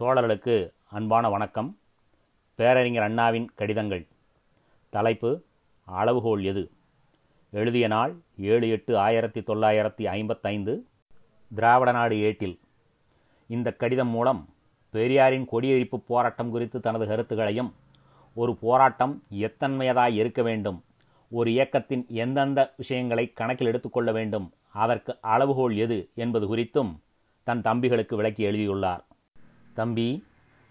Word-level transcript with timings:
தோழர்களுக்கு 0.00 0.72
அன்பான 0.90 1.30
வணக்கம். 1.30 1.78
பேரறிஞர் 2.54 3.02
அண்ணாவின் 3.02 3.50
கடிதங்கள். 3.54 4.06
தலைப்பு 4.88 5.42
அளவுகோல் 5.84 6.44
எது? 6.44 6.70
எழுதிய 7.50 7.86
நாள் 7.86 8.16
ஏழு 8.38 8.68
எட்டு 8.68 8.98
ஆயிரத்தி 8.98 9.40
தொள்ளாயிரத்தி 9.40 10.04
ஐம்பத்தைந்து 10.04 10.86
திராவிட 11.54 11.92
நாடு 11.92 12.20
ஏட்டில். 12.20 12.60
இந்த 13.46 13.72
கடிதம் 13.72 14.08
மூலம் 14.08 14.48
பெரியாரின் 14.90 15.46
கொடியெரிப்பு 15.46 16.00
போராட்டம் 16.00 16.50
குறித்து 16.50 16.80
தனது 16.80 17.06
கருத்துக்களையும் 17.06 17.74
ஒரு 18.34 18.56
போராட்டம் 18.56 19.22
எத்தன்மையதாய் 19.30 20.14
இருக்க 20.14 20.42
வேண்டும் 20.42 20.84
ஒரு 21.30 21.50
இயக்கத்தின் 21.50 22.06
எந்தெந்த 22.08 22.74
விஷயங்களை 22.76 23.32
கணக்கில் 23.32 23.66
எடுத்துக்கொள்ள 23.66 24.12
வேண்டும் 24.12 24.52
அதற்கு 24.72 25.18
அளவுகோல் 25.20 25.76
எது 25.76 26.08
என்பது 26.14 26.56
குறித்தும் 26.56 26.96
தன் 27.44 27.60
தம்பிகளுக்கு 27.60 28.14
விளக்கி 28.14 28.42
எழுதியுள்ளார். 28.42 29.04
தம்பி 29.78 30.08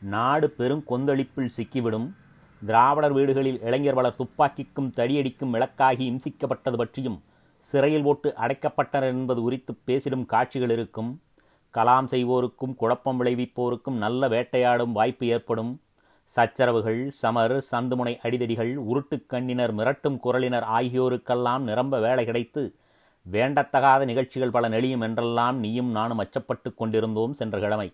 நாடு 0.02 0.48
பெரும் 0.59 0.84
கொந்தளிப்பில் 0.90 1.55
சிக்கிவிடும். 1.58 2.08
திராவிடர் 2.62 3.16
வீடுகளில் 3.18 3.59
இளைஞர் 3.68 3.98
பலர் 4.00 4.20
துப்பாக்கிக்கும் 4.20 4.91
தடியடிக்கும் 4.98 5.54
இலக்காகி 5.58 6.05
இம்சிக்கப்பட்டது 6.12 6.78
பற்றியும் 6.78 7.18
சிறையில் 7.68 8.05
போட்டு 8.08 8.30
அடைக்கப்பட்டனர் 8.45 9.12
என்பது 9.14 9.40
குறித்து 9.41 9.72
பேசிடும் 9.88 10.26
காட்சிகள் 10.34 10.73
இருக்கும். 10.76 11.12
கலாம் 11.73 12.08
செய்வோருக்கும் 12.14 12.76
குழப்பம் 12.81 13.20
விளைவிப்போருக்கும் 13.22 13.98
நல்ல 14.04 14.28
வேட்டையாடும் 14.28 14.95
வாய்ப்பு 14.98 15.26
ஏற்படும். 15.28 15.72
சச்சரவுகள் 16.36 17.02
சமர் 17.22 17.56
சந்துமுனை 17.72 18.14
அடிதடிகள் 18.26 18.72
உருட்டுக் 18.92 19.28
கண்ணினர் 19.31 19.73
மிரட்டும் 19.80 20.17
குரலினர் 20.23 20.66
ஆகியோருக்கெல்லாம் 20.78 21.64
நிரம்ப 21.70 22.00
வேலை 22.00 22.23
கிடைத்து 22.26 22.64
வேண்டத்தகாத 23.26 24.02
நிகழ்ச்சிகள் 24.06 24.56
பல 24.56 24.66
நெளியும் 24.70 25.06
என்றெல்லாம் 25.08 25.59
நீயும் 25.59 25.92
நானும் 25.98 26.22
அச்சப்பட்டு 26.23 26.70
கொண்டிருந்தோம் 26.76 27.34
சென்ற 27.34 27.59
கிழமை. 27.59 27.88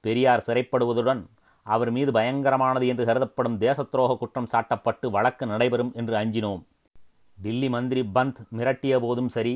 பெரியார் 0.00 0.44
சிறைப்படுவதுடன் 0.46 1.22
அவர் 1.66 1.90
மீது 1.90 2.10
பயங்கரமானது 2.12 2.86
என்று 2.86 3.04
கருதப்படும் 3.04 3.60
தேசத்துரோக 3.60 4.16
குற்றம் 4.18 4.48
சாட்டப்பட்டு 4.52 5.06
வழக்கு 5.10 5.46
நடைபெறும் 5.46 5.92
என்று 5.94 6.14
அஞ்சினோம். 6.16 6.62
டில்லி 7.38 7.68
மந்திரி 7.68 8.02
பந்த் 8.14 8.40
மிரட்டிய 8.56 8.94
போதும் 9.00 9.28
சரி 9.28 9.54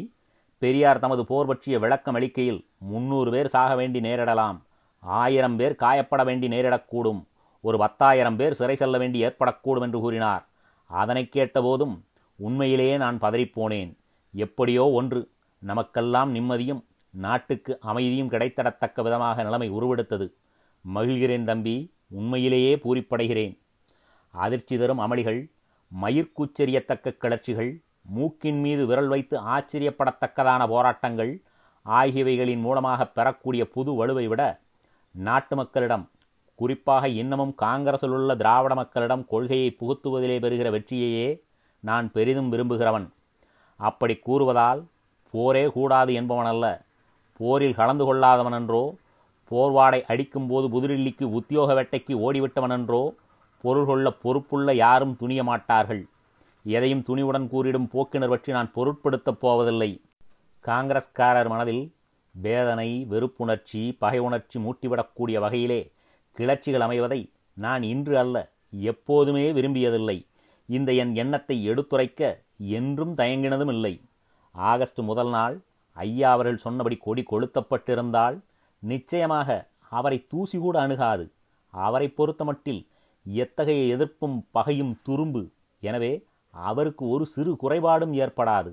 பெரியார் 0.59 0.99
தமது 0.99 1.23
போர் 1.25 1.47
பற்றிய 1.47 1.79
விளக்கம் 1.79 2.15
அளிக்கையில் 2.15 2.61
முன்னூறு 2.79 3.31
பேர் 3.31 3.47
சாக 3.47 3.75
வேண்டி 3.75 4.01
நேரிடலாம் 4.01 4.59
ஆயிரம் 5.03 5.57
பேர் 5.57 5.75
காயப்பட 5.81 6.25
வேண்டி 6.25 6.49
நேரிடக்கூடும் 6.49 7.21
ஒரு 7.61 7.77
பத்தாயிரம் 7.79 8.37
பேர் 8.37 8.55
சிறை 8.55 8.77
செல்ல 8.77 8.99
வேண்டி 8.99 9.25
ஏற்படக்கூடும் 9.25 9.81
என்று 9.81 10.01
கூறினார். 10.01 10.45
அதனை 10.91 11.23
கேட்டபோதும் 11.27 11.95
உண்மையிலேயே 12.39 12.97
நான் 12.97 13.19
பதறிப்போனேன். 13.19 13.93
எப்படியோ 14.35 14.85
ஒன்று 14.91 15.21
நமக்கெல்லாம் 15.63 16.35
நிம்மதியும் 16.35 16.83
நாட்டுக்கு 17.15 17.73
அமைதியும் 17.81 18.31
கிடைத்தடத்தக்க 18.31 19.03
விதமாக 19.03 19.43
நிலைமை 19.43 19.69
உருவெடுத்தது. 19.71 20.27
மகிழ்கிறேன் 20.85 21.45
தம்பி 21.45 21.77
உண்மையிலேயே 22.09 22.73
பூரிப்படைகிறேன். 22.77 23.55
அதிர்ச்சி 24.35 24.79
தரும் 24.79 24.99
அமளிகள் 24.99 25.41
மயிர்கூச்செறியத்தக்க 26.03 27.17
கிளர்ச்சிகள் 27.23 27.73
மூக்கின் 28.03 28.61
மீது 28.61 28.87
விரல் 28.87 29.09
வைத்து 29.09 29.37
ஆச்சரியப்படத்தக்கதான 29.55 30.63
போராட்டங்கள் 30.69 31.43
ஆகியவைகளின் 31.87 32.61
மூலமாக 32.61 33.07
பெறக்கூடிய 33.07 33.63
புது 33.69 33.91
வலுவை 34.01 34.27
விட 34.29 34.43
நாட்டு 35.15 35.57
மக்களிடம் 35.57 36.11
குறிப்பாக 36.55 37.09
இன்னமும் 37.09 37.55
காங்கிரஸில் 37.55 38.11
உள்ள 38.11 38.37
திராவிட 38.37 38.75
மக்களிடம் 38.75 39.25
கொள்கையை 39.27 39.77
புகுத்துவதிலே 39.81 40.41
பெறுகிற 40.41 40.71
வெற்றியையே 40.71 41.29
நான் 41.81 42.13
பெரிதும் 42.13 42.53
விரும்புகிறவன். 42.53 43.07
அப்படி 43.77 44.15
கூறுவதால் 44.27 44.83
போரே 45.31 45.65
கூடாது 45.67 46.13
என்பவனல்ல 46.13 46.67
போரில் 47.37 47.75
கலந்து 47.75 48.05
கொள்ளாதவனன்றோ 48.05 48.85
போர்வாடை 49.51 50.01
அடிக்கும்போது 50.13 50.67
புதுடில்லிக்கு 50.75 51.25
உத்தியோக 51.39 51.75
வேட்டைக்கு 51.79 52.15
ஓடிவிட்டவனென்றோ 52.27 53.03
பொருள் 53.65 53.87
கொள்ள 53.89 54.07
பொறுப்புள்ள 54.23 54.69
யாரும் 54.85 55.17
துணிய 55.21 55.41
மாட்டார்கள். 55.49 56.03
எதையும் 56.65 57.05
துணிவுடன் 57.09 57.47
கூறிடும் 57.53 57.89
போக்கினர் 57.95 58.33
பற்றி 58.33 58.51
நான் 58.57 58.71
பொருட்படுத்தப் 58.77 59.41
போவதில்லை. 59.45 59.91
காங்கிரஸ்காரர் 60.65 61.51
மனதில் 61.53 61.85
வேதனை 62.35 62.89
வெறுப்புணர்ச்சி 63.11 63.83
பகை 64.03 64.21
உணர்ச்சி 64.27 64.59
மூட்டிவிடக்கூடிய 64.65 65.37
வகையிலே 65.45 65.81
கிளர்ச்சிகள் 66.37 66.85
அமைவதை 66.87 67.21
நான் 67.57 67.83
இன்று 67.91 68.15
அல்ல 68.23 68.37
எப்போதுமே 68.93 69.45
விரும்பியதில்லை. 69.59 70.17
இந்த 70.69 70.91
என் 71.03 71.13
எண்ணத்தை 71.23 71.57
எடுத்துரைக்க 71.71 72.21
என்றும் 72.79 73.13
தயங்கினதும் 73.19 73.73
இல்லை 73.75 73.95
ஆகஸ்ட் 74.55 75.01
முதல் 75.11 75.31
நாள் 75.37 75.57
ஐயா 75.97 76.29
அவர்கள் 76.37 76.65
சொன்னபடி 76.65 76.97
கொடி 77.07 77.23
கொளுத்தப்பட்டிருந்தால் 77.31 78.37
நிச்சயமாக 78.93 79.49
அவரை 79.99 80.19
தூசி 80.33 80.57
கூட 80.59 80.77
அணுகாது. 80.81 81.25
அவரை 81.75 82.07
பொறுத்தமட்டில் 82.19 82.83
எத்தகைய 83.27 83.83
எதிர்ப்பும் 83.97 84.37
பகையும் 84.51 84.95
துரும்பு. 85.07 85.43
எனவே 85.83 86.13
அவருக்கு 86.55 87.05
ஒரு 87.09 87.25
சிறு 87.27 87.53
குறைபாடும் 87.63 88.15
ஏற்படாது. 88.25 88.73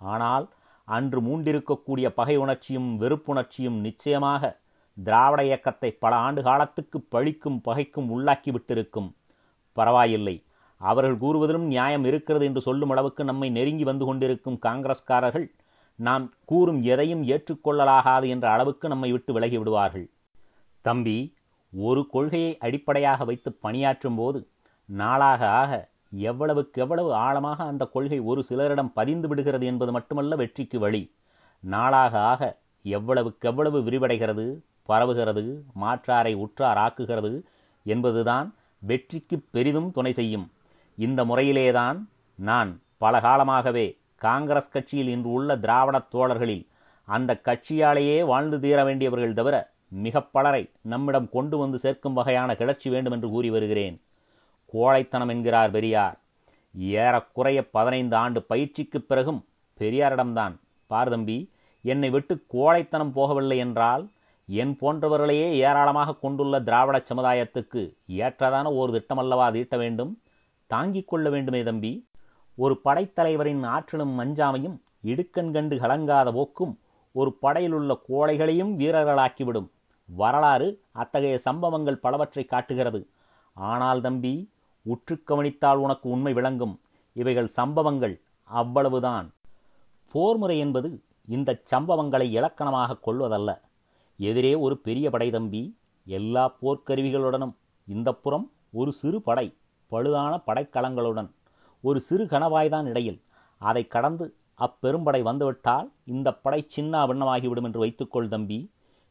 ஆனால் 0.00 0.46
அன்று 0.88 1.20
மூண்டிருக்கக்கூடிய 1.20 2.06
பகை 2.20 2.36
உணர்ச்சியும் 2.36 2.90
வெறுப்புணர்ச்சியும் 3.00 3.78
நிச்சயமாக 3.86 4.52
திராவிட 4.96 5.40
இயக்கத்தை 5.44 5.90
பல 6.04 6.12
ஆண்டு 6.26 6.40
காலத்துக்கு 6.42 6.98
பழிக்கும் 7.14 7.58
பகைக்கும் 7.68 8.08
உள்ளாக்கி 8.14 8.50
விட்டிருக்கும். 8.54 9.10
பரவாயில்லை. 9.76 10.36
அவர்கள் 10.80 11.20
கூறுவதிலும் 11.22 11.66
நியாயம் 11.72 12.04
இருக்கிறது 12.10 12.44
என்று 12.48 12.60
சொல்லும் 12.66 12.92
அளவுக்கு 12.94 13.22
நம்மை 13.24 13.48
நெருங்கி 13.56 13.84
வந்து 13.84 14.04
கொண்டிருக்கும் 14.04 14.58
காங்கிரஸ்காரர்கள் 14.66 15.46
நாம் 16.00 16.32
கூறும் 16.44 16.82
எதையும் 16.82 17.22
ஏற்றுக்கொள்ளலாகாது 17.22 18.26
என்ற 18.26 18.50
அளவுக்கு 18.50 18.88
நம்மை 18.88 19.10
விட்டு 19.10 19.32
விலகி 19.32 19.58
விடுவார்கள். 19.58 20.10
தம்பி 20.80 21.34
ஒரு 21.72 22.06
கொள்கையை 22.06 22.58
அடிப்படையாக 22.58 23.24
வைத்து 23.24 23.52
பணியாற்றும் 23.52 24.16
போது 24.16 24.46
நாளாக 24.86 25.48
ஆக 25.48 25.88
எவ்வளவுக்கு 26.10 26.80
எவ்வளவு 26.80 27.14
ஆழமாக 27.14 27.64
அந்த 27.64 27.84
கொள்கை 27.84 28.20
ஒரு 28.20 28.44
சிலரிடம் 28.48 28.92
பதிந்து 28.94 29.28
விடுகிறது 29.28 29.66
என்பது 29.66 29.92
மட்டுமல்ல 29.92 30.36
வெற்றிக்கு 30.36 30.78
வழி. 30.78 31.14
நாளாக 31.60 32.20
ஆக 32.20 32.58
எவ்வளவுக்கு 32.82 33.48
எவ்வளவு 33.48 33.80
விரிவடைகிறது 33.80 34.46
பரவுகிறது 34.88 35.44
மாற்றாரை 35.80 36.34
உற்றார் 36.34 36.78
ஆக்குகிறது 36.78 37.42
என்பதுதான் 37.84 38.54
வெற்றிக்கு 38.78 39.36
பெரிதும் 39.50 39.92
துணை 39.92 40.12
செய்யும். 40.12 40.50
இந்த 40.96 41.24
முறையிலேதான் 41.24 42.04
நான் 42.34 42.80
பல 42.98 43.20
காலமாகவே 43.20 43.99
காங்கிரஸ் 44.20 44.68
கட்சியில் 44.68 45.08
இன்று 45.08 45.32
உள்ள 45.32 45.56
திராவிட 45.56 45.98
தோழர்களில் 45.98 46.66
அந்த 47.04 47.40
கட்சியாலேயே 47.44 48.24
வாழ்ந்து 48.24 48.60
தீர 48.60 48.84
வேண்டியவர்கள் 48.84 49.32
தவிர 49.32 49.70
மிக 49.88 50.20
பலரை 50.20 50.70
நம்மிடம் 50.80 51.28
கொண்டு 51.28 51.58
வந்து 51.58 51.78
சேர்க்கும் 51.78 52.12
வகையான 52.12 52.56
கிளர்ச்சி 52.56 52.90
வேண்டும் 52.90 53.12
என்று 53.12 53.28
கூறி 53.28 53.50
வருகிறேன். 53.50 54.00
கோழைத்தனம் 54.72 55.28
என்கிறார் 55.28 55.70
பெரியார். 55.70 56.20
ஏறக்குறைய 56.78 57.70
பதினைந்து 57.70 58.16
ஆண்டு 58.16 58.42
பயிற்சிக்குப் 58.42 59.08
பிறகும் 59.08 59.44
பெரியாரிடம்தான் 59.78 60.56
பார்தம்பி 60.90 61.48
என்னை 61.82 62.10
விட்டு 62.10 62.44
கோழைத்தனம் 62.54 63.12
போகவில்லை 63.14 63.56
என்றால் 63.56 64.08
என் 64.46 64.78
போன்றவர்களையே 64.80 65.50
ஏராளமாக 65.52 66.14
கொண்டுள்ள 66.14 66.60
திராவிட 66.60 67.02
சமுதாயத்துக்கு 67.14 67.96
ஏற்றதான 68.08 68.76
ஒரு 68.76 68.92
திட்டமல்லவா 68.92 69.52
தீட்ட 69.52 69.76
வேண்டும்? 69.76 70.20
தாங்கிக் 70.66 71.08
கொள்ள 71.08 71.30
வேண்டுமே 71.30 71.62
தம்பி. 71.62 72.08
ஒரு 72.62 72.74
படைத்தலைவரின் 72.84 73.62
ஆற்றலும் 73.74 74.14
மஞ்சாமையும் 74.20 74.76
இடுக்கண் 75.10 75.52
கண்டு 75.52 75.76
கலங்காத 75.76 76.28
போக்கும் 76.32 76.72
ஒரு 77.14 77.30
படையிலுள்ள 77.42 77.92
கோழைகளையும் 78.08 78.72
வீரர்களாக்கிவிடும். 78.80 79.68
வரலாறு 80.08 80.68
அத்தகைய 80.92 81.36
சம்பவங்கள் 81.38 82.02
பலவற்றை 82.04 82.44
காட்டுகிறது. 82.44 83.00
ஆனால் 83.56 84.00
தம்பி 84.00 84.34
உற்று 84.86 85.14
கவனித்தால் 85.22 85.82
உனக்கு 85.84 86.06
உண்மை 86.08 86.32
விளங்கும். 86.32 86.74
இவைகள் 87.16 87.50
சம்பவங்கள் 87.58 88.14
அவ்வளவுதான். 88.50 89.26
போர்முறை 90.14 90.58
என்பது 90.58 90.90
இந்த 91.28 91.50
சம்பவங்களை 91.72 92.26
இலக்கணமாக 92.38 93.00
கொள்வதல்ல. 93.06 93.50
எதிரே 94.18 94.54
ஒரு 94.64 94.76
பெரிய 94.86 95.06
படை 95.10 95.30
தம்பி 95.30 95.62
எல்லா 96.06 96.44
போர்க்கருவிகளுடனும். 96.62 97.54
இந்த 97.88 98.08
புறம் 98.24 98.46
ஒரு 98.72 98.92
சிறு 98.92 99.18
படை 99.28 99.46
பழுதான 99.92 100.32
படைக்கலங்களுடன். 100.46 101.30
ஒரு 101.84 101.98
சிறு 102.00 102.24
கணவாய்தான் 102.24 102.86
இடையில். 102.86 103.18
அதை 103.60 103.82
கடந்து 103.86 104.24
அப்பெரும்படை 104.58 105.20
வந்துவிட்டால் 105.22 105.86
இந்த 106.04 106.28
படை 106.44 106.60
சின்ன 106.66 107.02
பின்னமாகிவிடும் 107.06 107.66
என்று 107.68 107.80
வைத்துக்கொள் 107.80 108.28
தம்பி. 108.28 108.58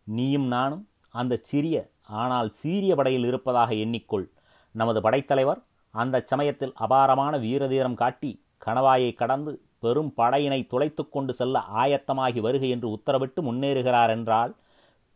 நீயும் 0.07 0.47
நானும் 0.47 0.83
அந்த 1.13 1.39
சிறிய 1.41 1.77
ஆனால் 2.21 2.49
சீரிய 2.49 2.93
படையில் 2.95 3.25
இருப்பதாக 3.25 3.71
எண்ணிக்கொள். 3.85 4.27
நமது 4.75 4.99
படைத்தலைவர் 5.01 5.61
அந்த 5.93 6.23
சமயத்தில் 6.25 6.73
அபாரமான 6.75 7.33
வீரதீரம் 7.37 7.99
காட்டி 8.01 8.31
கணவாயை 8.65 9.11
கடந்து 9.15 9.51
பெரும் 9.79 10.11
படையினை 10.17 10.59
துளைத்து 10.67 11.03
கொண்டு 11.09 11.33
செல்ல 11.33 11.57
ஆயத்தமாகி 11.81 12.39
வருக 12.41 12.63
என்று 12.65 12.87
உத்தரவிட்டு 12.89 13.41
முன்னேறுகிறார் 13.41 14.09
என்றால் 14.09 14.51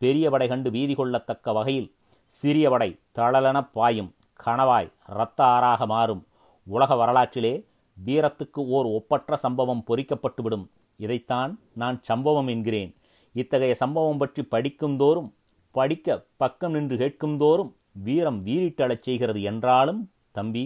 பெரிய 0.02 0.30
படை 0.30 0.46
கண்டு 0.48 0.70
வீதி 0.70 0.94
கொள்ளத்தக்க 0.94 1.52
வகையில் 1.52 1.90
சிறிய 2.34 2.70
படை 2.70 2.90
தளலென 3.18 3.58
பாயும் 3.72 4.10
கணவாய் 4.44 4.90
இரத்த 5.14 5.40
ஆறாக 5.44 5.86
மாறும். 5.86 6.22
உலக 6.66 6.94
வரலாற்றிலே 6.96 7.54
வீரத்துக்கு 7.96 8.60
ஓர் 8.76 8.86
ஒப்பற்ற 8.98 9.36
சம்பவம் 9.36 9.82
பொறிக்கப்பட்டுவிடும். 9.88 10.66
இதைத்தான் 11.00 11.52
நான் 11.72 11.98
சம்பவம் 12.02 12.48
என்கிறேன். 12.48 12.92
இத்தகைய 13.34 13.74
சம்பவம் 13.74 14.18
பற்றி 14.18 14.42
படிக்கும்தோறும் 14.54 15.30
படிக்க 15.74 16.16
பக்கம் 16.36 16.72
நின்று 16.72 16.96
கேட்கும் 16.96 17.36
தோறும் 17.36 17.70
வீரம் 18.04 18.38
வீறிட்டழச் 18.46 19.04
செய்கிறது 19.06 19.40
என்றாலும் 19.42 20.00
தம்பி 20.32 20.64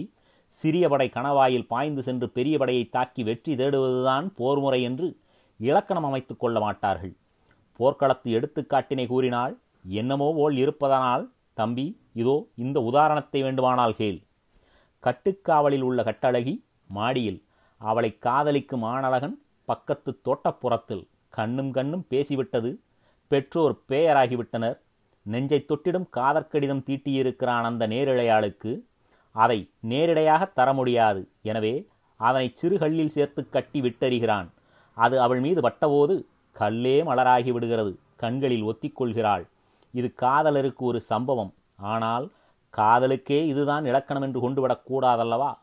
சிறிய 0.57 0.85
படை 0.89 1.07
கணவாயில் 1.15 1.67
பாய்ந்து 1.67 2.01
சென்று 2.03 2.27
பெரிய 2.29 2.55
படையை 2.57 2.85
தாக்கி 2.89 3.21
வெற்றி 3.23 3.53
தேடுவதுதான் 3.55 4.27
போர்முறை 4.37 4.79
என்று 4.81 5.07
இலக்கணம் 5.59 6.07
அமைத்துக் 6.09 6.39
கொள்ள 6.39 6.57
மாட்டார்கள். 6.59 7.13
போர்க்களத்து 7.79 8.29
எடுத்துக்காட்டினை 8.37 9.05
கூறினால் 9.07 9.53
என்னமோ 9.99 10.29
போல் 10.33 10.55
இருப்பதனால் 10.57 11.25
தம்பி 11.53 11.85
இதோ 12.13 12.35
இந்த 12.55 12.77
உதாரணத்தை 12.81 13.39
வேண்டுமானால் 13.41 13.95
கேள். 13.95 14.19
கட்டுக்காவலில் 15.05 15.85
உள்ள 15.89 15.99
கட்டழகி 16.03 16.53
மாடியில். 16.97 17.39
அவளை 17.81 18.11
காதலிக்கும் 18.25 18.83
ஆணழகன் 18.91 19.35
பக்கத்து 19.65 20.11
தோட்டப்புறத்தில் 20.27 21.03
கண்ணும் 21.29 21.71
கண்ணும் 21.71 22.05
பேசிவிட்டது. 22.09 22.71
பெற்றோர் 23.31 23.75
பேயராகிவிட்டனர். 23.89 24.77
நெஞ்சை 25.25 25.59
தொட்டிடும் 25.65 26.07
காதற்கடிதம் 26.17 26.85
தீட்டியிருக்கிறான் 26.87 27.67
அந்த 27.69 27.83
நேரிழையாளுக்கு. 27.87 28.71
அதை 29.35 29.59
நேரிடையாக 29.91 30.43
தர 30.57 30.69
முடியாது. 30.73 31.21
எனவே 31.41 31.73
அதனை 32.19 32.47
சிறுகல்லில் 32.61 33.15
சேர்த்து 33.17 33.41
கட்டி 33.49 33.79
விட்டறிகிறான். 33.81 34.47
அது 34.97 35.15
அவள் 35.25 35.39
மீது 35.39 35.61
வட்டபோது 35.67 36.15
கல்லே 36.55 36.97
மலராகி 37.09 37.51
விடுகிறது. 37.51 37.91
கண்களில் 38.15 38.67
ஒத்திக்கொள்கிறாள் 38.69 39.45
இது 39.93 40.07
காதலருக்கு 40.21 40.83
ஒரு 40.85 40.99
சம்பவம். 41.11 41.53
ஆனால் 41.91 42.25
காதலுக்கே 42.77 43.45
இதுதான் 43.45 43.85
இலக்கணம் 43.85 44.23
என்று 44.23 44.49
கொண்டுவிடக் 44.49 45.57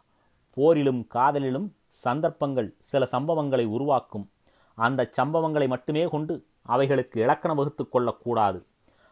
போரிலும் 0.57 1.07
காதலிலும் 1.07 1.73
சந்தர்ப்பங்கள் 1.89 2.75
சில 2.81 3.09
சம்பவங்களை 3.13 3.65
உருவாக்கும். 3.65 4.31
அந்த 4.75 5.11
சம்பவங்களை 5.23 5.69
மட்டுமே 5.69 6.05
கொண்டு 6.05 6.47
அவைகளுக்கு 6.63 7.21
இலக்கணம் 7.21 7.57
வகுத்துக் 7.57 7.93
கொள்ளக்கூடாது. 7.93 8.67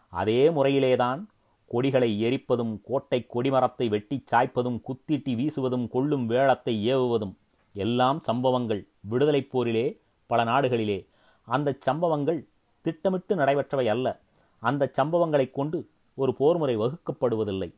அதே 0.08 0.49
முறையிலேதான் 0.49 1.26
கொடிகளை 1.67 2.25
எரிப்பதும் 2.25 2.81
கோட்டை 2.85 3.26
கொடிமரத்தை 3.35 3.88
வெட்டி 3.88 4.25
சாய்ப்பதும் 4.32 4.81
குத்திட்டி 4.88 5.35
வீசுவதும் 5.35 5.88
கொள்ளும் 5.88 6.26
வேளத்தை 6.26 6.96
ஏவுவதும் 6.96 7.35
எல்லாம் 7.73 8.20
சம்பவங்கள் 8.20 8.87
விடுதலைப் 9.00 9.50
போரிலே 9.50 10.00
பல 10.26 10.44
நாடுகளிலே. 10.44 11.06
அந்த 11.44 11.76
சம்பவங்கள் 11.81 12.46
திட்டமிட்டு 12.81 13.35
நடைபெற்றவை 13.35 13.87
அல்ல. 13.87 14.20
அந்த 14.58 14.91
சம்பவங்களைக் 15.02 15.50
கொண்டு 15.50 15.88
ஒரு 16.14 16.35
போர்முறை 16.38 16.76
வகுக்கப்படுவதில்லை. 16.76 17.75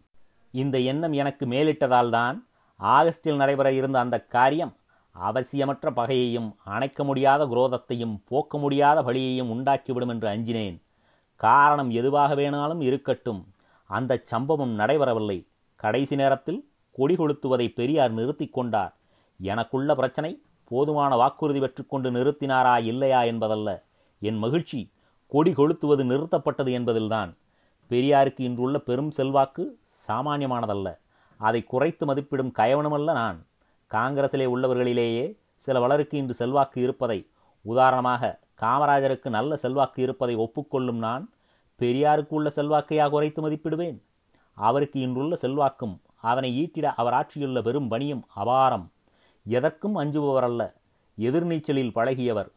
இந்த 0.56 0.78
எண்ணம் 0.78 1.12
எனக்கு 1.12 1.46
மேலிட்டதால்தான் 1.46 2.38
ஆகஸ்டில் 2.80 3.36
நடைபெற 3.36 3.72
இருந்த 3.72 3.98
அந்த 3.98 4.20
காரியம் 4.20 4.76
அவசியமற்ற 5.20 5.90
பகையையும் 5.90 6.54
அணைக்க 6.64 7.04
முடியாத 7.04 7.46
குரோதத்தையும் 7.46 8.20
போக்க 8.24 8.58
முடியாத 8.58 9.02
வழியையும் 9.02 9.50
உண்டாக்கிவிடும் 9.50 10.08
என்று 10.08 10.28
அஞ்சினேன். 10.28 10.82
காரணம் 11.36 11.90
எதுவாக 11.90 12.34
வேணாலும் 12.34 12.82
இருக்கட்டும். 12.82 13.46
அந்த 13.86 14.20
சம்பவம் 14.24 14.78
நடைபெறவில்லை. 14.78 15.46
கடைசி 15.76 16.16
நேரத்தில் 16.16 16.68
கொடி 16.92 17.14
கொளுத்துவதை 17.14 17.74
பெரியார் 17.74 18.10
நிறுத்தி 18.10 18.48
கொண்டார். 18.48 18.96
எனக்குள்ள 19.38 19.94
பிரச்சனை 19.94 20.42
போதுமான 20.64 21.16
வாக்குறுதி 21.16 21.60
பெற்றுக்கொண்டு 21.60 22.10
நிறுத்தினாரா 22.10 22.84
இல்லையா 22.84 23.22
என்பதல்ல. 23.22 23.84
என் 24.20 24.38
மகிழ்ச்சி 24.38 24.92
கொடி 25.26 25.52
கொளுத்துவது 25.52 26.04
நிறுத்தப்பட்டது 26.04 26.72
என்பதில்தான். 26.72 27.36
பெரியாருக்கு 27.90 28.40
இன்றுள்ள 28.40 28.78
பெரும் 28.78 29.10
செல்வாக்கு 29.10 29.78
சாமானியமானதல்ல. 30.08 30.98
அதை 31.36 31.64
குறைத்து 31.64 32.06
மதிப்பிடும் 32.06 32.52
கயவனுமல்ல 32.56 33.04
நான். 33.04 33.46
காங்கிரசிலே 33.90 34.46
உள்ளவர்களிலேயே 34.46 35.36
சில 35.56 35.80
வளருக்கு 35.80 36.18
இன்று 36.18 36.34
செல்வாக்கு 36.34 36.82
இருப்பதை 36.82 37.26
உதாரணமாக 37.62 38.38
காமராஜருக்கு 38.60 39.28
நல்ல 39.28 39.56
செல்வாக்கு 39.56 40.02
இருப்பதை 40.02 40.36
ஒப்புக்கொள்ளும் 40.36 40.98
நான் 40.98 41.30
பெரியாருக்கு 41.78 42.26
உள்ள 42.28 42.52
செல்வாக்கையாக 42.56 43.10
குறைத்து 43.10 43.50
மதிப்பிடுவேன். 43.50 44.02
அவருக்கு 44.52 45.00
இன்றுள்ள 45.00 45.36
செல்வாக்கும் 45.36 46.00
அதனை 46.14 46.50
ஈட்டிட 46.62 46.84
அவர் 46.96 47.12
ஆற்றியுள்ள 47.12 47.62
பெரும் 47.62 47.88
பணியும் 47.88 48.26
அபாரம். 48.36 48.86
எதற்கும் 49.44 49.96
அஞ்சுபவரல்ல. 49.96 50.72
எதிர்நீச்சலில் 51.18 51.92
பழகியவர். 51.92 52.50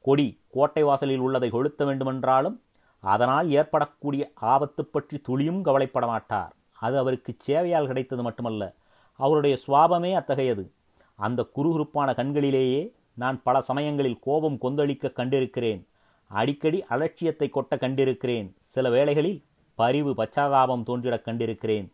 கொடி 0.00 0.40
கோட்டை 0.50 0.82
வாசலில் 0.82 1.18
உள்ளதை 1.18 1.50
கொளுத்த 1.50 1.84
வேண்டுமென்றாலும் 1.84 2.60
அதனால் 3.06 3.50
ஏற்படக்கூடிய 3.50 4.30
ஆபத்து 4.34 4.84
பற்றி 4.84 5.16
துளியும் 5.18 5.62
கவலைப்பட 5.62 6.06
மாட்டார் 6.06 6.52
அது 6.72 6.98
அவருக்கு 6.98 7.34
சேவையால் 7.38 7.86
கிடைத்தது 7.86 8.22
மட்டுமல்ல 8.22 8.74
அவருடைய 9.14 9.58
சுவாபமே 9.66 10.14
அத்தகையது. 10.14 10.70
அந்த 11.14 11.46
குறுகுறுப்பான 11.56 12.08
கண்களிலேயே 12.20 12.92
நான் 13.14 13.42
பல 13.42 13.60
சமயங்களில் 13.60 14.18
கோபம் 14.18 14.58
கொந்தளிக்க 14.60 15.12
கண்டிருக்கிறேன். 15.12 15.86
அடிக்கடி 16.30 16.84
அலட்சியத்தை 16.90 17.50
கொட்ட 17.50 17.74
கண்டிருக்கிறேன். 17.76 18.48
சில 18.58 18.90
வேளைகளில் 18.90 19.42
பரிவு 19.74 20.10
பச்சாதாபம் 20.10 20.86
தோன்றிடக் 20.88 21.26
கண்டிருக்கிறேன். 21.28 21.86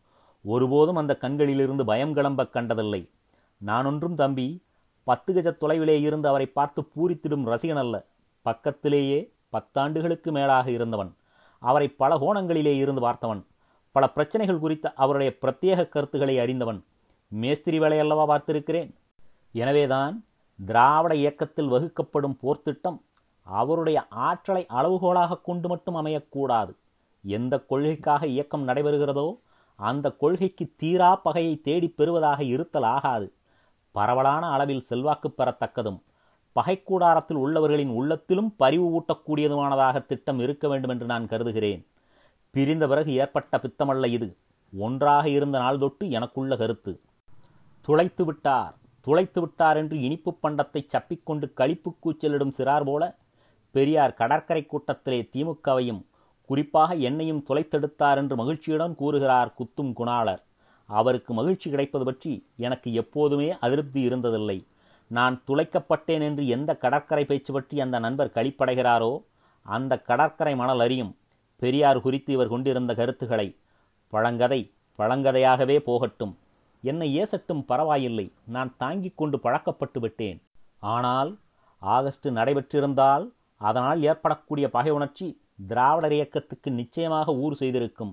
ஒருபோதும் 0.45 0.97
அந்த 0.97 1.17
கண்களிலிருந்து 1.17 1.85
பயம் 1.85 2.15
கிளம்ப 2.15 2.47
கண்டதில்லை. 2.47 3.03
நானொன்றும் 3.67 4.15
தம்பி 4.15 4.63
பத்து 5.05 5.31
கஜ 5.35 5.51
தொலைவிலே 5.61 5.97
இருந்து 6.01 6.29
அவரை 6.29 6.47
பார்த்து 6.47 6.81
பூரித்திடும் 6.95 7.47
ரசிகன் 7.53 7.83
அல்ல. 7.85 7.97
பக்கத்திலேயே 8.43 9.32
பத்தாண்டுகளுக்கு 9.53 10.31
மேலாக 10.31 10.71
இருந்தவன். 10.71 11.15
அவரை 11.59 11.89
பல 11.89 12.17
கோணங்களிலே 12.17 12.77
இருந்து 12.77 13.01
பார்த்தவன். 13.01 13.45
பல 13.93 14.09
பிரச்சனைகள் 14.09 14.59
குறித்த 14.59 14.93
அவருடைய 14.93 15.37
பிரத்யேக 15.41 15.89
கருத்துக்களை 15.89 16.39
அறிந்தவன். 16.39 16.85
மேஸ்திரி 17.29 17.79
வேலையல்லவா 17.79 18.27
பார்த்திருக்கிறேன்? 18.29 18.95
எனவேதான் 19.53 20.25
திராவிட 20.67 21.15
இயக்கத்தில் 21.15 21.69
வகுக்கப்படும் 21.69 22.37
போர்த்திட்டம் 22.43 23.01
அவருடைய 23.43 24.09
ஆற்றலை 24.09 24.67
அளவுகோலாக 24.69 25.41
கொண்டு 25.41 25.69
மட்டும் 25.69 26.07
அமையக்கூடாது. 26.07 26.75
எந்த 27.25 27.59
கொள்கைக்காக 27.59 28.27
இயக்கம் 28.27 28.69
நடைபெறுகிறதோ 28.69 29.39
அந்த 29.77 30.11
கொள்கைக்கு 30.11 30.73
தீரா 30.77 31.17
பகையை 31.17 31.61
தேடிப் 31.61 31.97
பெறுவதாக 31.97 32.45
இருத்தல் 32.45 32.83
ஆகாது. 32.83 33.33
பரவலான 33.91 34.51
அளவில் 34.51 34.81
செல்வாக்கு 34.81 35.35
பெறத்தக்கதும். 35.39 36.01
பகைக்கூடாரத்தில் 36.57 37.41
உள்ளவர்களின் 37.45 37.93
உள்ளத்திலும் 37.99 38.51
பரிவு 38.57 38.87
ஊட்டக்கூடியதுமானதாக 38.97 40.07
திட்டம் 40.07 40.39
இருக்க 40.39 40.69
வேண்டும் 40.69 40.91
என்று 40.91 41.07
நான் 41.07 41.27
கருதுகிறேன். 41.27 41.87
பிரிந்த 42.51 42.89
பிறகு 42.89 43.13
ஏற்பட்ட 43.15 43.61
பித்தமல்ல 43.63 44.07
இது. 44.07 44.37
ஒன்றாக 44.73 45.29
இருந்த 45.29 45.59
நாள் 45.59 45.79
தொட்டு 45.79 46.11
எனக்குள்ள 46.11 46.57
கருத்து. 46.57 47.01
துளைத்து 47.81 48.25
விட்டார். 48.25 48.75
துளைத்து 49.07 49.41
விட்டார் 49.41 49.77
என்று 49.77 50.01
இனிப்பு 50.01 50.31
பண்டத்தை 50.43 50.81
சப்பிக்கொண்டு 50.87 51.53
கழிப்பு 51.55 51.91
கூச்சலிடும் 52.01 52.55
சிறார் 52.57 52.85
போல 52.85 53.03
பெரியார் 53.75 54.15
கடற்கரை 54.15 54.67
கூட்டத்திலே 54.67 55.29
திமுகவையும் 55.33 56.03
குறிப்பாக 56.45 56.95
என்னையும் 57.09 57.45
துளைத்தெடுத்தார் 57.49 58.17
என்று 58.17 58.37
மகிழ்ச்சியுடன் 58.37 58.95
கூறுகிறார் 58.95 59.55
குத்தும் 59.59 59.93
குணாளர். 59.93 60.43
அவருக்கு 60.89 61.35
மகிழ்ச்சி 61.35 61.71
கிடைப்பது 61.71 62.05
பற்றி 62.05 62.33
எனக்கு 62.57 62.93
எப்போதுமே 62.93 63.49
அதிருப்தி 63.59 64.09
இருந்ததில்லை. 64.09 64.59
நான் 65.17 65.37
துளைக்கப்பட்டேன் 65.47 66.25
என்று 66.29 66.43
எந்த 66.57 66.71
கடற்கரை 66.83 67.25
பேச்சு 67.31 67.53
பற்றி 67.53 67.77
அந்த 67.85 67.97
நண்பர் 68.05 68.35
களிப்படைகிறாரோ 68.37 69.13
அந்த 69.67 69.99
கடற்கரை 70.09 70.55
மணல் 70.61 70.83
அறியும் 70.85 71.13
பெரியார் 71.63 72.05
குறித்து 72.05 72.31
இவர் 72.37 72.53
கொண்டிருந்த 72.53 72.93
கருத்துக்களை 73.01 73.49
பழங்கதை 74.13 74.61
பழங்கதையாகவே 74.99 75.77
போகட்டும். 75.89 76.33
என்னை 76.83 77.09
ஏசட்டும் 77.23 77.63
பரவாயில்லை 77.71 78.25
நான் 78.55 78.71
தாங்கிக் 78.83 79.19
கொண்டு 79.21 79.37
பழக்கப்பட்டு 79.45 79.99
விட்டேன். 80.05 80.39
ஆனால் 80.95 81.31
ஆகஸ்ட் 81.83 82.29
நடைபெற்றிருந்தால் 82.39 83.25
அதனால் 83.61 84.01
ஏற்படக்கூடிய 84.11 84.67
பகை 84.77 84.93
உணர்ச்சி 84.99 85.27
திராவிடர் 85.71 86.15
இயக்கத்துக்கு 86.19 86.69
நிச்சயமாக 86.81 87.35
ஊறு 87.45 87.57
செய்திருக்கும். 87.63 88.13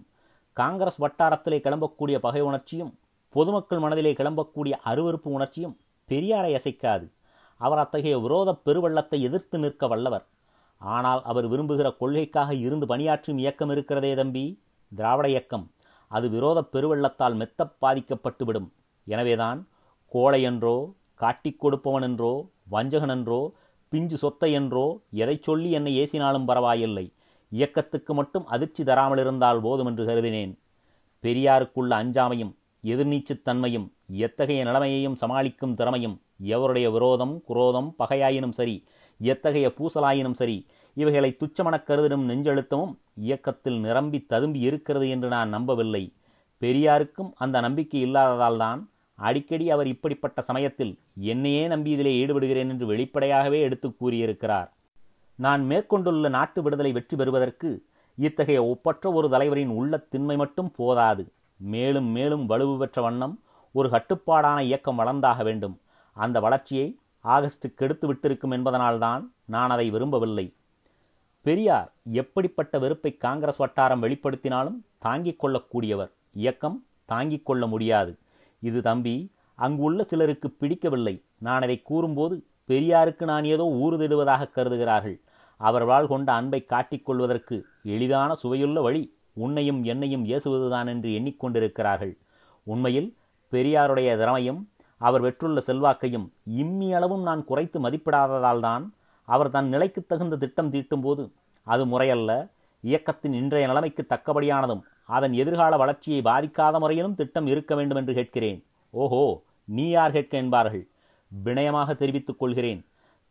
காங்கிரஸ் 0.58 1.00
வட்டாரத்திலே 1.04 1.60
கிளம்பக்கூடிய 1.66 2.18
பகை 2.26 2.42
உணர்ச்சியும் 2.50 2.92
பொதுமக்கள் 3.36 3.84
மனதிலே 3.84 4.12
கிளம்பக்கூடிய 4.20 4.76
அருவறுப்பு 4.92 5.30
உணர்ச்சியும் 5.38 5.76
பெரியாரை 6.10 6.52
அசைக்காது. 6.60 7.06
அவர் 7.60 7.82
அத்தகைய 7.84 8.18
விரோத 8.20 8.50
பெருவள்ளத்தை 8.66 9.18
எதிர்த்து 9.28 9.58
நிற்க 9.60 9.88
வல்லவர். 9.88 10.26
ஆனால் 10.82 11.22
அவர் 11.24 11.48
விரும்புகிற 11.48 11.88
கொள்கைக்காக 12.02 12.52
இருந்து 12.66 12.86
பணியாற்றும் 12.86 13.38
இயக்கம் 13.38 13.70
இருக்கிறதே 13.70 14.12
தம்பி. 14.16 14.46
திராவிட 14.92 15.28
இயக்கம். 15.30 15.66
அது 16.12 16.26
விரோத 16.30 16.60
பெருவெள்ளத்தால் 16.74 17.36
மெத்த 17.36 17.68
பாதிக்கப்பட்டுவிடும். 17.82 18.70
எனவேதான் 19.08 19.60
கோழை 20.12 20.40
என்றோ 20.42 20.78
காட்டிக் 21.16 21.62
கொடுப்பவன் 21.62 22.02
என்றோ 22.02 22.34
வஞ்சகன் 22.72 23.14
என்றோ 23.16 23.42
பிஞ்சு 23.92 24.18
சொத்தை 24.18 24.50
என்றோ 24.52 24.86
எதை 25.24 25.36
சொல்லி 25.42 25.70
என்னை 25.72 25.92
ஏசினாலும் 26.02 26.48
பரவாயில்லை. 26.50 27.06
இயக்கத்துக்கு 27.52 28.12
மட்டும் 28.14 28.46
அதிர்ச்சி 28.46 28.82
தராமல் 28.84 29.18
இருந்தால் 29.18 29.62
போதும் 29.62 29.86
என்று 29.86 30.04
கருதினேன். 30.06 30.54
பெரியாருக்குள்ள 31.24 31.92
அஞ்சாமையும் 32.02 32.54
எதிர்நீச்சுத்தன்மையும் 32.84 33.88
எத்தகைய 34.08 34.64
நிலைமையையும் 34.64 35.16
சமாளிக்கும் 35.16 35.74
திறமையும் 35.74 36.22
எவருடைய 36.44 36.92
விரோதம் 36.92 37.42
குரோதம் 37.48 37.96
பகையாயினும் 38.00 38.50
சரி 38.50 38.84
எத்தகைய 39.20 39.68
பூசலாயினும் 39.68 40.32
சரி 40.32 40.66
இவைகளை 40.94 41.38
துச்சமனக் 41.40 41.88
கருதிடும் 41.88 42.26
நெஞ்செழுத்தமும் 42.30 42.94
இயக்கத்தில் 43.16 43.80
நிரம்பி 43.80 44.26
ததும்பி 44.26 44.60
இருக்கிறது 44.60 45.10
என்று 45.10 45.28
நான் 45.28 45.50
நம்பவில்லை. 45.50 46.14
பெரியாருக்கும் 46.62 47.32
அந்த 47.36 47.60
நம்பிக்கை 47.60 48.06
இல்லாததால்தான் 48.06 48.80
அடிக்கடி 49.16 49.70
அவர் 49.70 49.88
இப்படிப்பட்ட 49.88 50.42
சமயத்தில் 50.42 51.00
என்னையே 51.16 51.68
நம்பி 51.68 51.90
இதிலே 51.92 52.26
ஈடுபடுகிறேன் 52.26 52.70
என்று 52.70 52.86
வெளிப்படையாகவே 52.86 53.62
எடுத்து 53.62 53.96
கூறியிருக்கிறார். 53.96 54.74
நான் 55.36 55.66
மேற்கொண்டுள்ள 55.66 56.30
நாட்டு 56.30 56.62
விடுதலை 56.62 56.92
வெற்றி 56.92 57.18
பெறுவதற்கு 57.18 57.84
இத்தகைய 58.16 58.66
ஒப்பற்ற 58.66 59.12
ஒரு 59.12 59.30
தலைவரின் 59.30 59.68
உள்ள 59.68 59.98
திண்மை 59.98 60.36
மட்டும் 60.36 60.72
போதாது. 60.72 61.32
மேலும் 61.60 62.06
மேலும் 62.06 62.50
வலுவு 62.50 62.78
பெற்ற 62.78 63.02
வண்ணம் 63.02 63.40
ஒரு 63.72 63.90
கட்டுப்பாடான 63.90 64.64
இயக்கம் 64.64 65.00
வளர்ந்தாக 65.00 65.44
வேண்டும். 65.44 65.80
அந்த 66.14 66.40
வளர்ச்சியை 66.40 66.98
ஆகஸ்ட் 67.22 67.76
கெடுத்து 67.76 68.14
விட்டிருக்கும் 68.14 68.56
என்பதனால்தான் 68.58 69.28
நான் 69.46 69.70
அதை 69.70 69.90
விரும்பவில்லை. 69.90 70.54
பெரியார் 71.42 71.94
எப்படிப்பட்ட 72.12 72.80
வெறுப்பை 72.80 73.18
காங்கிரஸ் 73.18 73.58
வட்டாரம் 73.58 74.04
வெளிப்படுத்தினாலும் 74.04 74.78
தாங்கிக் 74.98 75.46
கொள்ளக்கூடியவர். 75.46 76.12
இயக்கம் 76.34 76.86
தாங்கிக் 77.06 77.46
கொள்ள 77.46 77.68
முடியாது. 77.68 78.18
இது 78.60 78.82
தம்பி 78.82 79.32
அங்குள்ள 79.56 80.04
சிலருக்கு 80.04 80.50
பிடிக்கவில்லை. 80.50 81.24
நான் 81.38 81.62
அதை 81.62 81.82
கூறும்போது 81.82 82.44
பெரியாருக்கு 82.68 83.24
நான் 83.24 83.44
ஏதோ 83.44 83.64
ஊறுதிடுவதாக 83.64 84.52
கருதுகிறார்கள். 84.52 85.20
அவர்களால் 85.58 86.08
கொண்ட 86.08 86.34
அன்பை 86.34 86.66
காட்டிக்கொள்வதற்கு 86.70 87.64
எளிதான 87.84 88.36
சுவையுள்ள 88.36 88.82
வழி 88.82 89.18
உன்னையும் 89.46 89.82
என்னையும் 89.84 90.26
ஏசுவதுதான் 90.26 90.88
என்று 90.94 91.10
எண்ணிக்கொண்டிருக்கிறார்கள். 91.18 92.14
உண்மையில் 92.68 93.10
பெரியாருடைய 93.54 94.10
திறமையும் 94.18 94.62
அவர் 95.02 95.22
பெற்றுள்ள 95.22 95.60
செல்வாக்கையும் 95.68 96.26
இம்மி 96.62 96.88
அளவும் 96.94 97.22
நான் 97.22 97.42
குறைத்து 97.50 97.78
மதிப்பிடாததால்தான் 97.86 98.86
அவர் 99.28 99.52
தன் 99.52 99.70
நிலைக்கு 99.70 100.02
தகுந்த 100.06 100.36
திட்டம் 100.38 100.72
தீட்டும்போது 100.74 101.24
அது 101.68 101.84
முறையல்ல 101.86 102.32
இயக்கத்தின் 102.84 103.36
இன்றைய 103.40 103.66
நிலைமைக்கு 103.68 104.04
தக்கபடியானதும் 104.10 104.84
அதன் 105.16 105.34
எதிர்கால 105.34 105.74
வளர்ச்சியை 105.78 106.20
பாதிக்காத 106.22 106.76
முறையிலும் 106.80 107.18
திட்டம் 107.20 107.48
இருக்க 107.54 107.72
வேண்டும் 107.76 107.98
என்று 107.98 108.14
கேட்கிறேன். 108.14 108.60
ஓஹோ 108.94 109.24
நீ 109.68 109.86
யார் 109.90 110.12
கேட்க 110.12 110.34
என்பார்கள். 110.38 110.86
வினயமாக 111.32 111.96
தெரிவித்துக் 111.96 112.40
கொள்கிறேன். 112.40 112.82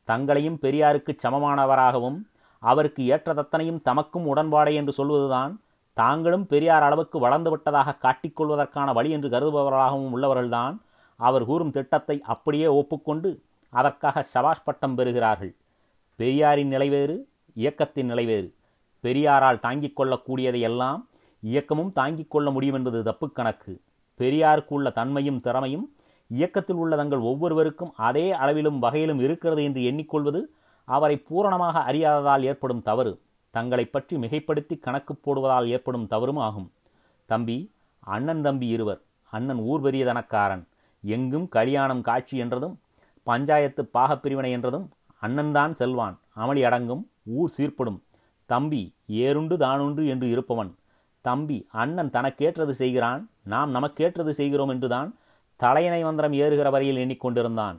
தங்களையும் 0.09 0.59
பெரியாருக்கு 0.63 1.13
சமமானவராகவும் 1.25 2.19
அவருக்கு 2.63 3.03
ஏற்ற 3.07 3.35
தத்தனையும் 3.35 3.83
தமக்கும் 3.85 4.29
உடன்பாடே 4.33 4.73
என்று 4.81 4.93
சொல்வதுதான் 4.93 5.53
தாங்களும் 6.01 6.45
பெரியார் 6.53 6.87
அளவுக்கு 6.87 7.19
வளர்ந்து 7.19 7.51
விட்டதாக 7.51 7.97
காட்டிக்கொள்வதற்கான 8.05 8.89
வழி 8.99 9.11
என்று 9.17 9.29
கருதுபவர்களாகவும் 9.29 10.13
உள்ளவர்கள்தான். 10.15 10.75
அவர் 11.21 11.45
கூறும் 11.51 11.75
திட்டத்தை 11.77 12.17
அப்படியே 12.33 12.69
ஒப்புக்கொண்டு 12.81 13.31
அதற்காக 13.73 14.23
சபாஷ் 14.33 14.67
பட்டம் 14.67 14.97
பெறுகிறார்கள். 14.99 15.53
பெரியாரின் 16.19 16.71
நிலைவேறு 16.75 17.17
இயக்கத்தின் 17.57 18.09
நிலைவேறு 18.13 18.49
பெரியாரால் 19.05 19.63
தாங்கிக் 19.65 19.97
கொள்ளக்கூடியதை 19.99 20.61
எல்லாம் 20.69 21.01
இயக்கமும் 21.43 21.93
தாங்கிக் 21.99 22.31
கொள்ள 22.33 22.49
முடியும் 22.55 22.77
என்பது 22.79 23.01
தப்பு 23.09 23.27
கணக்கு. 23.33 23.73
பெரியாருக்கு 24.21 24.73
உள்ள 24.77 24.89
தன்மையும் 24.99 25.41
திறமையும் 25.47 25.87
இயக்கத்தில் 26.31 26.81
உள்ள 26.83 26.95
தங்கள் 27.01 27.23
ஒவ்வொருவருக்கும் 27.31 27.93
அதே 28.09 28.25
அளவிலும் 28.41 28.79
வகையிலும் 28.85 29.21
இருக்கிறது 29.27 29.63
என்று 29.69 29.83
எண்ணிக்கொள்வது 29.91 30.41
அவரை 30.89 31.17
பூரணமாக 31.29 31.83
அறியாததால் 31.91 32.45
ஏற்படும் 32.51 32.83
தவறு. 32.89 33.13
தங்களை 33.55 33.85
பற்றி 33.85 34.15
மிகைப்படுத்தி 34.17 34.75
கணக்கு 34.79 35.15
போடுவதால் 35.15 35.69
ஏற்படும் 35.75 36.09
தவறும் 36.13 36.41
ஆகும். 36.47 36.69
தம்பி 37.29 37.59
அண்ணன் 38.07 38.43
தம்பி 38.47 38.67
இருவர் 38.77 39.01
அண்ணன் 39.33 39.61
ஊர் 39.71 39.83
பெரியதனக்காரன் 39.85 40.65
எங்கும் 41.05 41.47
கல்யாணம் 41.57 42.03
காட்சி 42.09 42.37
என்றதும் 42.45 42.77
பஞ்சாயத்து 43.27 43.83
பாகப்பிரிவினை 43.97 44.51
என்றதும் 44.57 44.87
அண்ணன்தான் 45.23 45.73
செல்வான் 45.73 46.17
அமளி 46.37 46.63
அடங்கும் 46.69 47.03
ஊர் 47.39 47.53
சீர்படும். 47.57 47.99
தம்பி 48.51 48.83
ஏறுண்டு 49.23 49.55
தானுண்டு 49.57 50.03
என்று 50.07 50.27
இருப்பவன். 50.35 50.71
தம்பி 51.25 51.59
அண்ணன் 51.83 52.13
தனக்கேற்றது 52.17 52.75
செய்கிறான் 52.83 53.23
நாம் 53.53 53.71
நமக்கேற்றது 53.75 54.33
செய்கிறோம் 54.41 54.73
என்றுதான் 54.75 55.11
தலையணை 55.61 56.01
மந்திரம் 56.03 56.35
ஏறுகிற 56.43 56.69
வரையில் 56.71 57.01
எண்ணிக்கொண்டிருந்தான். 57.05 57.77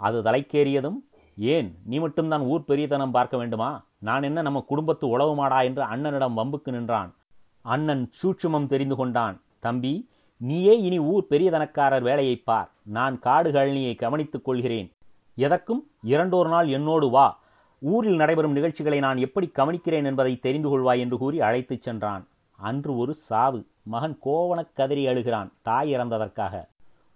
அது 0.00 0.18
தலைக்கேறியதும் 0.22 0.98
ஏன்? 1.36 1.78
நீ 1.84 1.98
மட்டும்தான் 1.98 2.40
ஊர் 2.40 2.64
பெரியதனம் 2.68 3.10
பார்க்க 3.10 3.36
வேண்டுமா? 3.36 3.84
நான் 3.98 4.22
என்ன 4.22 4.42
நம்ம 4.42 4.60
குடும்பத்து 4.60 5.08
உழவு 5.08 5.44
மாடா 5.44 5.64
என்று 5.64 5.82
அண்ணனிடம் 5.82 6.32
வம்புக்கு 6.36 6.70
நின்றான். 6.70 7.14
அண்ணன் 7.62 8.10
சூட்சுமம் 8.22 8.66
தெரிந்து 8.66 8.96
கொண்டான். 8.96 9.40
தம்பி 9.60 10.08
நீயே 10.36 10.80
இனி 10.80 10.98
ஊர் 10.98 11.26
பெரியதனக்காரர் 11.30 12.02
வேலையை 12.02 12.36
பார். 12.36 12.70
நான் 12.82 13.18
காடு 13.18 13.50
கழனியை 13.50 13.94
கவனித்துக் 13.94 14.44
கொள்கிறேன். 14.44 14.92
எதற்கும் 15.34 15.90
இரண்டோர் 16.04 16.48
நாள் 16.48 16.68
என்னோடு 16.68 17.10
வா. 17.10 17.40
ஊரில் 17.78 18.16
நடைபெறும் 18.16 18.52
நிகழ்ச்சிகளை 18.52 18.98
நான் 18.98 19.16
எப்படி 19.16 19.52
கவனிக்கிறேன் 19.54 20.04
என்பதை 20.04 20.38
தெரிந்து 20.38 20.68
கொள்வாய் 20.68 20.98
என்று 20.98 21.18
கூறி 21.18 21.40
அழைத்துச் 21.40 21.82
சென்றான். 21.82 22.28
அன்று 22.56 22.96
ஒரு 22.96 23.14
சாவு. 23.14 23.66
மகன் 23.82 24.18
கோவணக் 24.24 24.72
கதறி 24.74 25.06
அழுகிறான். 25.06 25.52
தாய் 25.62 25.94
இறந்ததற்காக. 25.94 26.68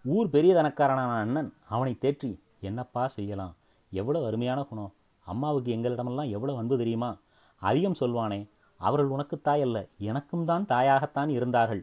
ஊர் 0.05 0.29
பெரியதனக்காரனான 0.29 1.19
அண்ணன் 1.19 1.53
அவனை 1.69 1.97
தேற்றி 2.01 2.39
என்னப்பா 2.61 3.09
செய்யலாம்? 3.09 3.55
எவ்வளோ 3.93 4.21
அருமையான 4.27 4.61
குணம்? 4.63 4.93
அம்மாவுக்கு 5.27 5.71
எங்களிடமெல்லாம் 5.77 6.31
எவ்வளோ 6.31 6.55
அன்பு 6.57 6.77
தெரியுமா? 6.79 7.11
அதிகம் 7.63 7.99
சொல்வானே 8.01 8.41
அவர்கள் 8.81 9.13
உனக்கு 9.15 9.37
தாயல்ல 9.45 9.79
எனக்கும் 10.11 10.45
தான் 10.45 10.65
தாயாகத்தான் 10.67 11.29
இருந்தார்கள். 11.29 11.83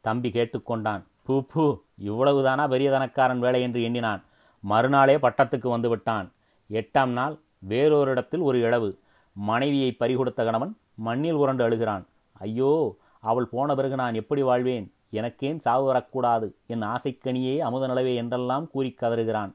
தம்பி 0.00 0.30
கேட்டுக்கொண்டான் 0.30 1.02
பூ 1.22 1.34
பூ 1.42 1.64
இவ்வளவுதானா 1.98 2.64
பெரியதனக்காரன் 2.68 3.38
வேலை? 3.38 3.60
என்று 3.62 3.80
எண்ணினான். 3.82 4.22
மறுநாளே 4.64 5.16
பட்டத்துக்கு 5.16 5.68
வந்து 5.68 5.88
விட்டான். 5.88 6.26
எட்டாம் 6.70 7.12
நாள் 7.12 7.34
வேறொரு 7.58 8.10
இடத்தில் 8.10 8.40
ஒரு 8.40 8.58
இழவு. 8.60 8.90
மனைவியை 9.36 9.90
பறிகொடுத்த 9.92 10.40
கணவன் 10.44 10.72
மண்ணில் 10.94 11.34
உரண்டு 11.34 11.62
அழுகிறான். 11.68 12.04
ஐயோ 12.32 12.72
அவள் 13.20 13.46
போன 13.46 13.74
பிறகு 13.74 13.96
நான் 13.96 14.14
எப்படி 14.14 14.42
வாழ்வேன்? 14.42 14.86
எனக்கேன் 15.10 15.56
சாவு 15.56 15.84
வரக்கூடாது. 15.84 16.46
என் 16.66 16.82
ஆசைக்கனியே 16.82 17.58
அமுத 17.58 17.86
நிலவே 17.86 18.14
என்றெல்லாம் 18.14 18.66
கூறி 18.70 18.90
கதறுகிறான். 18.90 19.52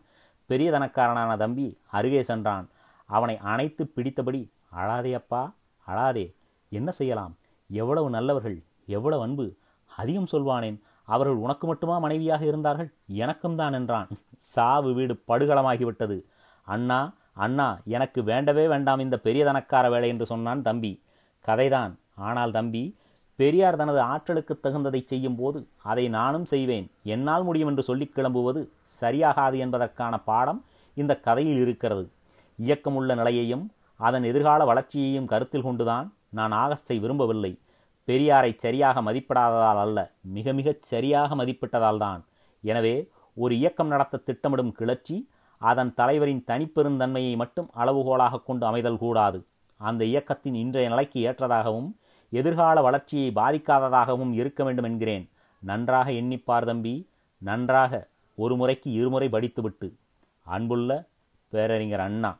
பெரியதனக்காரனான 0.50 1.32
தம்பி 1.38 1.68
அருகே 1.98 2.22
சென்றான். 2.24 2.66
அவனை 3.10 3.36
அணைத்து 3.51 3.84
பிடித்தபடி 3.96 4.42
அழாதே 4.82 5.12
அப்பா 5.20 5.42
அழாதே 5.88 6.25
என்ன 6.72 6.89
செய்யலாம்? 6.92 7.34
எவ்வளவு 7.70 8.08
நல்லவர்கள் 8.10 8.58
எவ்வளவு 8.96 9.22
அன்பு 9.25 9.46
அதிகம் 9.92 10.32
சொல்வானேன். 10.32 10.77
அவர்கள் 11.08 11.44
உனக்கு 11.46 11.66
மட்டுமா 11.68 11.96
மனைவியாக 12.06 12.44
இருந்தார்கள்? 12.46 12.89
எனக்கும் 13.24 13.56
தான் 13.56 13.75
என்றான். 13.80 14.10
சாவு 14.54 14.89
வீடு 14.94 15.13
படுகளமாகிவிட்டது 15.27 16.18
அண்ணா 16.68 17.00
அண்ணா 17.46 17.68
எனக்கு 17.96 18.20
வேண்டவே 18.24 18.66
வேண்டாம் 18.68 19.04
இந்த 19.06 19.18
பெரியதனக்கார 19.24 19.86
வேலை 19.89 20.08
என்று 20.13 20.25
சொன்னான் 20.25 20.62
தம்பி. 20.62 20.92
கதைதான். 21.46 21.94
ஆனால் 22.27 22.51
தம்பி 22.51 22.84
பெரியார் 23.39 23.75
தனது 23.75 24.00
ஆற்றலுக்கு 24.13 24.53
தகுந்ததை 24.63 25.01
செய்யும் 25.06 25.36
போது 25.36 25.60
அதை 25.91 26.06
நானும் 26.10 26.46
செய்வேன். 26.46 26.86
என்னால் 27.13 27.44
முடியும் 27.44 27.70
என்று 27.72 27.84
சொல்லிக் 27.84 28.13
கிளம்புவது 28.15 28.62
சரியாகாது 29.01 29.58
என்பதற்கான 29.65 30.13
பாடம் 30.29 30.62
இந்த 30.98 31.13
கதையில் 31.25 31.60
இருக்கிறது. 31.63 32.06
இயக்கமுள்ள 32.60 33.15
நிலையையும் 33.15 33.65
அதன் 34.00 34.24
எதிர்கால 34.24 34.62
வளர்ச்சியையும் 34.65 35.29
கருத்தில் 35.32 35.65
கொண்டுதான் 35.67 36.08
நான் 36.29 36.51
ஆகஸ்டை 36.63 36.98
விரும்பவில்லை. 37.00 37.51
பெரியாரை 38.08 38.51
சரியாக 38.56 39.01
மதிப்பிடாததால் 39.01 39.82
அல்ல 39.86 40.00
மிக 40.36 40.53
மிகச் 40.53 40.84
சரியாக 40.91 41.36
மதிப்பிட்டதால்தான் 41.36 42.22
எனவே 42.63 42.96
ஒரு 43.38 43.53
இயக்கம் 43.58 43.88
நடத்த 43.88 44.22
திட்டமிடும் 44.27 44.72
கிளர்ச்சி 44.72 45.17
அதன் 45.62 45.94
தலைவரின் 45.94 46.44
தனிப்பெருந்தன்மையை 46.48 47.36
மட்டும் 47.36 47.70
அளவுகோலாக 47.75 48.44
கொண்டு 48.44 48.63
அமைதல் 48.70 49.01
கூடாது. 49.03 49.39
அந்த 49.79 50.01
இயக்கத்தின் 50.06 50.58
இன்றைய 50.63 50.88
நிலைக்கு 50.89 51.17
ஏற்றதாகவும் 51.29 51.89
எதிர்கால 52.29 52.81
வளர்ச்சியை 52.81 53.31
பாதிக்காததாகவும் 53.36 54.34
இருக்க 54.34 54.63
வேண்டும் 54.63 54.86
என்கிறேன். 54.86 55.29
நன்றாக 55.60 56.12
எண்ணிப்பார் 56.12 56.65
தம்பி. 56.65 57.10
நன்றாக 57.38 58.07
ஒரு 58.36 58.55
முறைக்கு 58.55 58.91
இருமுறை 58.91 59.29
படித்துவிட்டு. 59.29 59.96
அன்புள்ள 60.41 61.03
பேரறிஞர் 61.50 62.00
அண்ணா. 62.00 62.38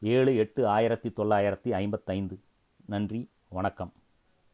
ஏழு 0.00 0.36
எட்டு 0.36 0.68
ஆயிரத்தி 0.68 1.08
தொள்ளாயிரத்தி 1.08 1.70
ஐம்பத்தைந்து. 1.70 2.40
நன்றி. 2.86 3.30
வணக்கம். 3.48 3.92